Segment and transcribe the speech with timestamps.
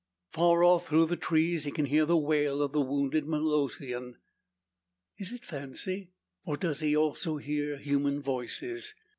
[0.31, 4.15] Far off through the trees he can hear the wail of the wounded Molossian.
[5.19, 6.09] Is it fancy,
[6.43, 8.95] or does he also hear human voices?